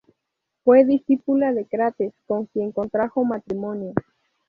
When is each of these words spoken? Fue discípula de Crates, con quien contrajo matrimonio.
Fue 0.63 0.83
discípula 0.83 1.53
de 1.53 1.67
Crates, 1.67 2.15
con 2.25 2.47
quien 2.47 2.71
contrajo 2.71 3.23
matrimonio. 3.23 3.93